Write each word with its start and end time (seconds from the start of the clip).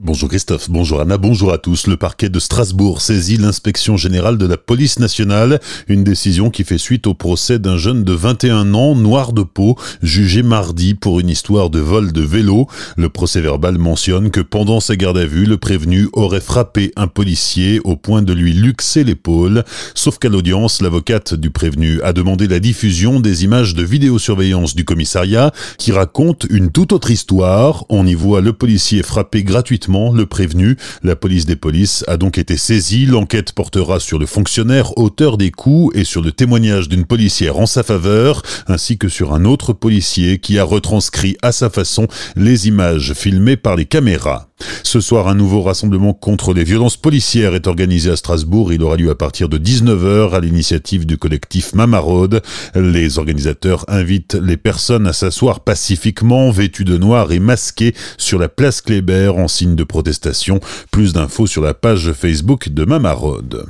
Bonjour 0.00 0.28
Christophe, 0.28 0.70
bonjour 0.70 1.00
Anna, 1.00 1.18
bonjour 1.18 1.52
à 1.52 1.58
tous. 1.58 1.86
Le 1.86 1.96
parquet 1.96 2.28
de 2.28 2.40
Strasbourg 2.40 3.00
saisit 3.00 3.36
l'inspection 3.36 3.96
générale 3.96 4.38
de 4.38 4.44
la 4.44 4.56
police 4.56 4.98
nationale, 4.98 5.60
une 5.86 6.02
décision 6.02 6.50
qui 6.50 6.64
fait 6.64 6.78
suite 6.78 7.06
au 7.06 7.14
procès 7.14 7.60
d'un 7.60 7.76
jeune 7.76 8.02
de 8.02 8.12
21 8.12 8.74
ans, 8.74 8.96
noir 8.96 9.32
de 9.32 9.44
peau, 9.44 9.78
jugé 10.02 10.42
mardi 10.42 10.94
pour 10.94 11.20
une 11.20 11.28
histoire 11.28 11.70
de 11.70 11.78
vol 11.78 12.10
de 12.10 12.22
vélo. 12.22 12.66
Le 12.96 13.08
procès 13.08 13.40
verbal 13.40 13.78
mentionne 13.78 14.32
que 14.32 14.40
pendant 14.40 14.80
sa 14.80 14.96
garde 14.96 15.16
à 15.16 15.26
vue, 15.26 15.46
le 15.46 15.58
prévenu 15.58 16.08
aurait 16.12 16.40
frappé 16.40 16.90
un 16.96 17.06
policier 17.06 17.80
au 17.84 17.94
point 17.94 18.22
de 18.22 18.32
lui 18.32 18.52
luxer 18.52 19.04
l'épaule, 19.04 19.62
sauf 19.94 20.18
qu'à 20.18 20.28
l'audience, 20.28 20.82
l'avocate 20.82 21.34
du 21.34 21.50
prévenu 21.50 22.02
a 22.02 22.12
demandé 22.12 22.48
la 22.48 22.58
diffusion 22.58 23.20
des 23.20 23.44
images 23.44 23.76
de 23.76 23.84
vidéosurveillance 23.84 24.74
du 24.74 24.84
commissariat 24.84 25.52
qui 25.78 25.92
racontent 25.92 26.48
une 26.50 26.72
toute 26.72 26.92
autre 26.92 27.12
histoire. 27.12 27.84
On 27.90 28.04
y 28.04 28.14
voit 28.14 28.40
le 28.40 28.52
policier 28.52 29.04
frapper 29.04 29.44
gratuitement 29.44 29.83
le 29.88 30.24
prévenu. 30.26 30.76
La 31.02 31.16
police 31.16 31.46
des 31.46 31.56
polices 31.56 32.04
a 32.08 32.16
donc 32.16 32.38
été 32.38 32.56
saisie. 32.56 33.06
L'enquête 33.06 33.52
portera 33.52 34.00
sur 34.00 34.18
le 34.18 34.26
fonctionnaire 34.26 34.96
auteur 34.98 35.36
des 35.36 35.50
coups 35.50 35.96
et 35.96 36.04
sur 36.04 36.22
le 36.22 36.32
témoignage 36.32 36.88
d'une 36.88 37.04
policière 37.04 37.58
en 37.58 37.66
sa 37.66 37.82
faveur, 37.82 38.42
ainsi 38.66 38.98
que 38.98 39.08
sur 39.08 39.34
un 39.34 39.44
autre 39.44 39.72
policier 39.72 40.38
qui 40.38 40.58
a 40.58 40.64
retranscrit 40.64 41.36
à 41.42 41.52
sa 41.52 41.70
façon 41.70 42.08
les 42.36 42.68
images 42.68 43.12
filmées 43.14 43.56
par 43.56 43.76
les 43.76 43.86
caméras. 43.86 44.48
Ce 44.82 45.00
soir, 45.00 45.28
un 45.28 45.34
nouveau 45.34 45.62
rassemblement 45.62 46.14
contre 46.14 46.54
les 46.54 46.62
violences 46.62 46.96
policières 46.96 47.54
est 47.54 47.66
organisé 47.66 48.10
à 48.10 48.16
Strasbourg. 48.16 48.72
Il 48.72 48.82
aura 48.82 48.96
lieu 48.96 49.10
à 49.10 49.14
partir 49.14 49.48
de 49.48 49.58
19h 49.58 50.32
à 50.32 50.40
l'initiative 50.40 51.06
du 51.06 51.18
collectif 51.18 51.74
Mamarode. 51.74 52.42
Les 52.74 53.18
organisateurs 53.18 53.84
invitent 53.88 54.34
les 54.34 54.56
personnes 54.56 55.06
à 55.06 55.12
s'asseoir 55.12 55.60
pacifiquement, 55.60 56.50
vêtues 56.50 56.84
de 56.84 56.96
noir 56.96 57.32
et 57.32 57.40
masquées, 57.40 57.94
sur 58.18 58.38
la 58.38 58.48
place 58.48 58.80
Kléber 58.80 59.32
en 59.36 59.48
signe 59.48 59.74
de 59.74 59.84
protestation. 59.84 60.60
Plus 60.90 61.12
d'infos 61.12 61.46
sur 61.46 61.62
la 61.62 61.74
page 61.74 62.12
Facebook 62.12 62.68
de 62.68 62.84
Mamarode. 62.84 63.66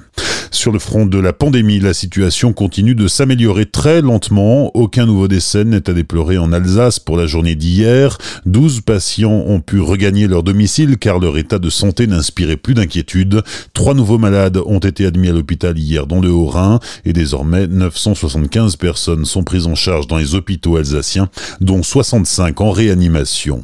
Sur 0.54 0.70
le 0.70 0.78
front 0.78 1.04
de 1.04 1.18
la 1.18 1.32
pandémie, 1.32 1.80
la 1.80 1.92
situation 1.92 2.52
continue 2.52 2.94
de 2.94 3.08
s'améliorer 3.08 3.66
très 3.66 4.00
lentement. 4.00 4.70
Aucun 4.74 5.04
nouveau 5.04 5.26
décès 5.26 5.64
n'est 5.64 5.90
à 5.90 5.92
déplorer 5.92 6.38
en 6.38 6.52
Alsace 6.52 7.00
pour 7.00 7.16
la 7.16 7.26
journée 7.26 7.56
d'hier. 7.56 8.18
12 8.46 8.82
patients 8.82 9.42
ont 9.48 9.58
pu 9.58 9.80
regagner 9.80 10.28
leur 10.28 10.44
domicile 10.44 10.96
car 10.96 11.18
leur 11.18 11.38
état 11.38 11.58
de 11.58 11.68
santé 11.70 12.06
n'inspirait 12.06 12.56
plus 12.56 12.74
d'inquiétude. 12.74 13.42
Trois 13.72 13.94
nouveaux 13.94 14.16
malades 14.16 14.58
ont 14.64 14.78
été 14.78 15.04
admis 15.06 15.28
à 15.28 15.32
l'hôpital 15.32 15.76
hier 15.76 16.06
dans 16.06 16.20
le 16.20 16.30
Haut-Rhin 16.30 16.78
et 17.04 17.12
désormais 17.12 17.66
975 17.66 18.76
personnes 18.76 19.24
sont 19.24 19.42
prises 19.42 19.66
en 19.66 19.74
charge 19.74 20.06
dans 20.06 20.18
les 20.18 20.36
hôpitaux 20.36 20.76
alsaciens, 20.76 21.30
dont 21.60 21.82
65 21.82 22.60
en 22.60 22.70
réanimation. 22.70 23.60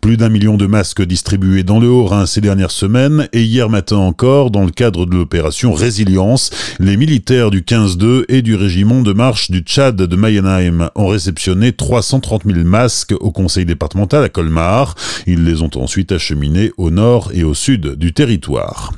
Plus 0.00 0.16
d'un 0.16 0.28
million 0.28 0.56
de 0.56 0.66
masques 0.66 1.02
distribués 1.02 1.62
dans 1.62 1.78
le 1.78 1.88
Haut-Rhin 1.88 2.26
ces 2.26 2.40
dernières 2.40 2.72
semaines 2.72 3.28
et 3.32 3.44
hier 3.44 3.70
matin 3.70 3.98
encore 3.98 4.50
dans 4.50 4.64
le 4.64 4.72
cadre 4.72 5.06
de 5.06 5.14
l'opération 5.14 5.72
Résilience 5.72 6.31
les 6.78 6.96
militaires 6.96 7.50
du 7.50 7.62
15-2 7.62 8.24
et 8.28 8.42
du 8.42 8.54
régiment 8.54 9.02
de 9.02 9.12
marche 9.12 9.50
du 9.50 9.60
Tchad 9.60 9.96
de 9.96 10.16
Mayenheim 10.16 10.90
ont 10.94 11.08
réceptionné 11.08 11.72
330 11.72 12.42
000 12.46 12.64
masques 12.64 13.14
au 13.20 13.30
conseil 13.30 13.64
départemental 13.64 14.24
à 14.24 14.28
Colmar. 14.28 14.94
Ils 15.26 15.44
les 15.44 15.62
ont 15.62 15.70
ensuite 15.76 16.12
acheminés 16.12 16.72
au 16.76 16.90
nord 16.90 17.30
et 17.34 17.44
au 17.44 17.54
sud 17.54 17.96
du 17.96 18.12
territoire. 18.12 18.92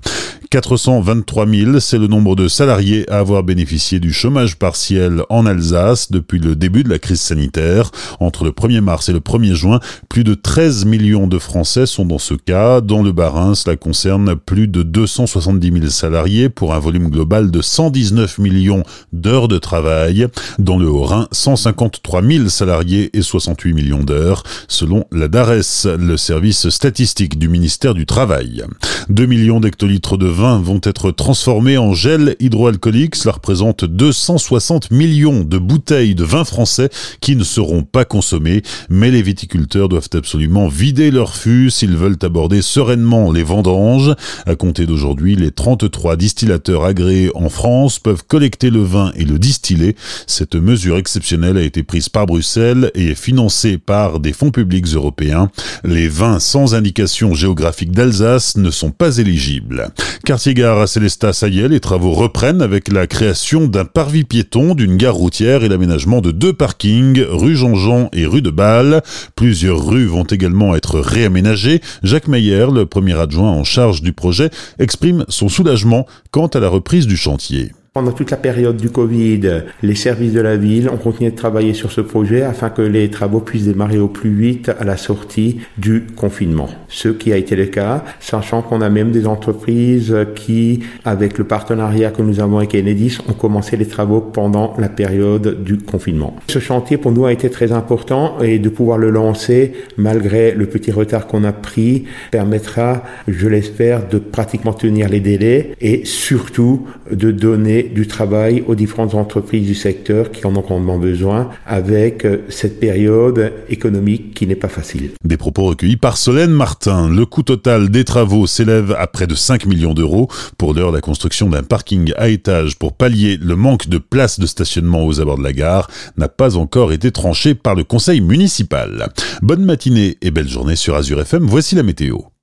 423 0.54 1.48
000, 1.48 1.80
c'est 1.80 1.98
le 1.98 2.06
nombre 2.06 2.36
de 2.36 2.46
salariés 2.46 3.10
à 3.10 3.18
avoir 3.18 3.42
bénéficié 3.42 3.98
du 3.98 4.12
chômage 4.12 4.54
partiel 4.54 5.22
en 5.28 5.46
Alsace 5.46 6.12
depuis 6.12 6.38
le 6.38 6.54
début 6.54 6.84
de 6.84 6.90
la 6.90 7.00
crise 7.00 7.20
sanitaire. 7.20 7.90
Entre 8.20 8.44
le 8.44 8.52
1er 8.52 8.80
mars 8.80 9.08
et 9.08 9.12
le 9.12 9.18
1er 9.18 9.54
juin, 9.54 9.80
plus 10.08 10.22
de 10.22 10.34
13 10.34 10.84
millions 10.84 11.26
de 11.26 11.40
Français 11.40 11.86
sont 11.86 12.04
dans 12.04 12.20
ce 12.20 12.34
cas. 12.34 12.80
Dans 12.80 13.02
le 13.02 13.10
Bas-Rhin, 13.10 13.56
cela 13.56 13.74
concerne 13.74 14.36
plus 14.36 14.68
de 14.68 14.84
270 14.84 15.72
000 15.72 15.86
salariés 15.88 16.48
pour 16.48 16.72
un 16.72 16.78
volume 16.78 17.10
global 17.10 17.50
de 17.50 17.60
119 17.60 18.38
millions 18.38 18.84
d'heures 19.12 19.48
de 19.48 19.58
travail. 19.58 20.28
Dans 20.60 20.78
le 20.78 20.86
Haut-Rhin, 20.86 21.26
153 21.32 22.22
000 22.22 22.48
salariés 22.48 23.10
et 23.12 23.22
68 23.22 23.72
millions 23.72 24.04
d'heures, 24.04 24.44
selon 24.68 25.04
la 25.10 25.26
DARES, 25.26 25.88
le 25.98 26.16
service 26.16 26.68
statistique 26.68 27.40
du 27.40 27.48
ministère 27.48 27.94
du 27.94 28.06
Travail. 28.06 28.62
2 29.08 29.26
millions 29.26 29.60
d'hectolitres 29.60 30.16
de 30.16 30.26
vin 30.26 30.60
vont 30.60 30.80
être 30.82 31.10
transformés 31.10 31.78
en 31.78 31.92
gel 31.92 32.36
hydroalcoolique. 32.40 33.16
Cela 33.16 33.32
représente 33.32 33.84
260 33.84 34.90
millions 34.90 35.44
de 35.44 35.58
bouteilles 35.58 36.14
de 36.14 36.24
vin 36.24 36.44
français 36.44 36.88
qui 37.20 37.36
ne 37.36 37.44
seront 37.44 37.82
pas 37.82 38.04
consommées. 38.04 38.62
Mais 38.88 39.10
les 39.10 39.22
viticulteurs 39.22 39.88
doivent 39.88 40.08
absolument 40.14 40.68
vider 40.68 41.10
leur 41.10 41.36
fût 41.36 41.70
s'ils 41.70 41.96
veulent 41.96 42.18
aborder 42.22 42.62
sereinement 42.62 43.30
les 43.30 43.42
vendanges. 43.42 44.14
À 44.46 44.54
compter 44.54 44.86
d'aujourd'hui, 44.86 45.36
les 45.36 45.50
33 45.50 46.16
distillateurs 46.16 46.84
agréés 46.84 47.30
en 47.34 47.48
France 47.48 47.98
peuvent 47.98 48.24
collecter 48.26 48.70
le 48.70 48.82
vin 48.82 49.12
et 49.16 49.24
le 49.24 49.38
distiller. 49.38 49.96
Cette 50.26 50.54
mesure 50.54 50.96
exceptionnelle 50.96 51.58
a 51.58 51.62
été 51.62 51.82
prise 51.82 52.08
par 52.08 52.26
Bruxelles 52.26 52.90
et 52.94 53.08
est 53.08 53.14
financée 53.14 53.78
par 53.78 54.20
des 54.20 54.32
fonds 54.32 54.50
publics 54.50 54.86
européens. 54.86 55.50
Les 55.84 56.08
vins 56.08 56.38
sans 56.38 56.74
indication 56.74 57.34
géographique 57.34 57.92
d'Alsace 57.92 58.56
ne 58.56 58.70
sont 58.70 58.93
pas 58.96 59.18
éligibles. 59.18 59.90
Quartier-Gare 60.24 60.80
à 60.80 60.86
Célestat, 60.86 61.32
ça 61.32 61.48
les 61.48 61.80
travaux 61.80 62.12
reprennent 62.12 62.62
avec 62.62 62.90
la 62.90 63.06
création 63.06 63.66
d'un 63.66 63.84
parvis 63.84 64.24
piéton, 64.24 64.74
d'une 64.74 64.96
gare 64.96 65.14
routière 65.14 65.62
et 65.62 65.68
l'aménagement 65.68 66.20
de 66.20 66.30
deux 66.30 66.52
parkings, 66.52 67.22
rue 67.28 67.56
Jean-Jean 67.56 68.08
et 68.12 68.26
rue 68.26 68.42
de 68.42 68.50
Bâle. 68.50 69.02
Plusieurs 69.36 69.84
rues 69.86 70.06
vont 70.06 70.24
également 70.24 70.74
être 70.74 71.00
réaménagées. 71.00 71.80
Jacques 72.02 72.28
Meyer, 72.28 72.66
le 72.72 72.86
premier 72.86 73.18
adjoint 73.18 73.50
en 73.50 73.64
charge 73.64 74.02
du 74.02 74.12
projet, 74.12 74.50
exprime 74.78 75.24
son 75.28 75.48
soulagement 75.48 76.06
quant 76.30 76.46
à 76.46 76.60
la 76.60 76.68
reprise 76.68 77.06
du 77.06 77.16
chantier. 77.16 77.72
Pendant 77.94 78.10
toute 78.10 78.32
la 78.32 78.36
période 78.36 78.76
du 78.76 78.90
Covid, 78.90 79.62
les 79.84 79.94
services 79.94 80.32
de 80.32 80.40
la 80.40 80.56
ville 80.56 80.88
ont 80.88 80.96
continué 80.96 81.30
de 81.30 81.36
travailler 81.36 81.74
sur 81.74 81.92
ce 81.92 82.00
projet 82.00 82.42
afin 82.42 82.68
que 82.68 82.82
les 82.82 83.08
travaux 83.08 83.38
puissent 83.38 83.66
démarrer 83.66 84.00
au 84.00 84.08
plus 84.08 84.34
vite 84.34 84.68
à 84.68 84.82
la 84.82 84.96
sortie 84.96 85.60
du 85.78 86.04
confinement. 86.16 86.68
Ce 86.88 87.08
qui 87.08 87.32
a 87.32 87.36
été 87.36 87.54
le 87.54 87.66
cas, 87.66 88.04
sachant 88.18 88.62
qu'on 88.62 88.80
a 88.80 88.90
même 88.90 89.12
des 89.12 89.28
entreprises 89.28 90.12
qui, 90.34 90.80
avec 91.04 91.38
le 91.38 91.44
partenariat 91.44 92.10
que 92.10 92.22
nous 92.22 92.40
avons 92.40 92.58
avec 92.58 92.74
Enedis, 92.74 93.18
ont 93.28 93.32
commencé 93.32 93.76
les 93.76 93.86
travaux 93.86 94.20
pendant 94.20 94.74
la 94.76 94.88
période 94.88 95.62
du 95.62 95.78
confinement. 95.78 96.34
Ce 96.48 96.58
chantier 96.58 96.96
pour 96.96 97.12
nous 97.12 97.26
a 97.26 97.32
été 97.32 97.48
très 97.48 97.70
important 97.70 98.40
et 98.40 98.58
de 98.58 98.70
pouvoir 98.70 98.98
le 98.98 99.10
lancer 99.10 99.72
malgré 99.96 100.50
le 100.50 100.66
petit 100.66 100.90
retard 100.90 101.28
qu'on 101.28 101.44
a 101.44 101.52
pris 101.52 102.06
permettra, 102.32 103.04
je 103.28 103.46
l'espère, 103.46 104.08
de 104.08 104.18
pratiquement 104.18 104.72
tenir 104.72 105.08
les 105.08 105.20
délais 105.20 105.76
et 105.80 106.04
surtout 106.04 106.88
de 107.12 107.30
donner 107.30 107.83
du 107.88 108.06
travail 108.06 108.62
aux 108.66 108.74
différentes 108.74 109.14
entreprises 109.14 109.66
du 109.66 109.74
secteur 109.74 110.30
qui 110.30 110.46
en 110.46 110.56
ont 110.56 110.60
grandement 110.60 110.98
besoin 110.98 111.50
avec 111.66 112.24
euh, 112.24 112.44
cette 112.48 112.80
période 112.80 113.52
économique 113.68 114.34
qui 114.34 114.46
n'est 114.46 114.56
pas 114.56 114.68
facile. 114.68 115.10
Des 115.24 115.36
propos 115.36 115.64
recueillis 115.64 115.96
par 115.96 116.16
Solène 116.16 116.50
Martin. 116.50 117.08
Le 117.08 117.26
coût 117.26 117.42
total 117.42 117.90
des 117.90 118.04
travaux 118.04 118.46
s'élève 118.46 118.94
à 118.98 119.06
près 119.06 119.26
de 119.26 119.34
5 119.34 119.66
millions 119.66 119.94
d'euros. 119.94 120.28
Pour 120.58 120.74
l'heure, 120.74 120.92
la 120.92 121.00
construction 121.00 121.48
d'un 121.48 121.62
parking 121.62 122.12
à 122.16 122.28
étage 122.28 122.76
pour 122.78 122.92
pallier 122.92 123.38
le 123.40 123.56
manque 123.56 123.88
de 123.88 123.98
places 123.98 124.40
de 124.40 124.46
stationnement 124.46 125.04
aux 125.04 125.20
abords 125.20 125.38
de 125.38 125.44
la 125.44 125.52
gare 125.52 125.88
n'a 126.16 126.28
pas 126.28 126.56
encore 126.56 126.92
été 126.92 127.10
tranchée 127.10 127.54
par 127.54 127.74
le 127.74 127.84
conseil 127.84 128.20
municipal. 128.20 129.08
Bonne 129.42 129.64
matinée 129.64 130.16
et 130.22 130.30
belle 130.30 130.48
journée 130.48 130.76
sur 130.76 130.94
Azure 130.94 131.20
FM. 131.20 131.44
Voici 131.44 131.74
la 131.74 131.82
météo. 131.82 132.24